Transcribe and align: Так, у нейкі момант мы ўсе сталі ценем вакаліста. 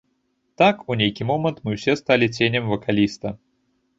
Так, 0.61 0.75
у 0.93 0.97
нейкі 1.01 1.27
момант 1.33 1.57
мы 1.69 1.75
ўсе 1.77 1.95
сталі 2.01 2.31
ценем 2.37 2.63
вакаліста. 2.75 3.27